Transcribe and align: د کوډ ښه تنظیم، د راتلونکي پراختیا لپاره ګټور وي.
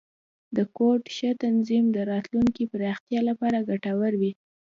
د 0.55 0.57
کوډ 0.75 1.01
ښه 1.15 1.29
تنظیم، 1.43 1.85
د 1.95 1.97
راتلونکي 2.11 2.63
پراختیا 2.71 3.19
لپاره 3.29 3.65
ګټور 3.69 4.13
وي. 4.21 4.31